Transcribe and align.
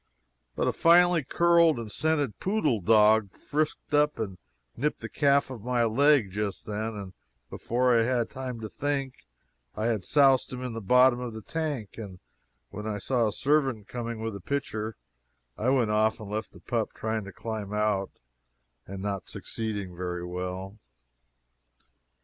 But 0.55 0.67
a 0.67 0.73
finely 0.73 1.23
curled 1.23 1.77
and 1.77 1.91
scented 1.91 2.39
poodle 2.39 2.81
dog 2.81 3.31
frisked 3.37 3.93
up 3.93 4.17
and 4.17 4.39
nipped 4.75 5.01
the 5.01 5.07
calf 5.09 5.51
of 5.51 5.61
my 5.63 5.83
leg 5.85 6.31
just 6.31 6.65
then, 6.65 6.95
and 6.95 7.13
before 7.51 7.95
I 7.95 8.01
had 8.03 8.27
time 8.27 8.59
to 8.61 8.67
think, 8.67 9.13
I 9.75 9.85
had 9.85 10.03
soused 10.03 10.51
him 10.51 10.63
to 10.63 10.69
the 10.71 10.81
bottom 10.81 11.19
of 11.19 11.33
the 11.33 11.43
tank, 11.43 11.99
and 11.99 12.17
when 12.71 12.87
I 12.87 12.97
saw 12.97 13.27
a 13.27 13.31
servant 13.31 13.87
coming 13.87 14.19
with 14.19 14.35
a 14.35 14.41
pitcher 14.41 14.95
I 15.55 15.69
went 15.69 15.91
off 15.91 16.19
and 16.19 16.31
left 16.31 16.51
the 16.53 16.61
pup 16.61 16.93
trying 16.95 17.23
to 17.25 17.31
climb 17.31 17.71
out 17.71 18.09
and 18.87 19.03
not 19.03 19.29
succeeding 19.29 19.95
very 19.95 20.25
well. 20.25 20.79